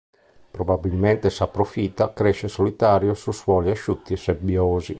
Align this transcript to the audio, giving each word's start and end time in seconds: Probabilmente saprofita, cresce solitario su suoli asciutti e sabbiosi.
Probabilmente 0.49 1.29
saprofita, 1.29 2.11
cresce 2.11 2.47
solitario 2.47 3.13
su 3.13 3.31
suoli 3.31 3.69
asciutti 3.69 4.13
e 4.13 4.17
sabbiosi. 4.17 4.89